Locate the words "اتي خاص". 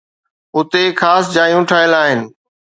0.57-1.23